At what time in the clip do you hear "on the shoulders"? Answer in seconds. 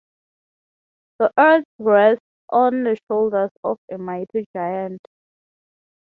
2.49-3.51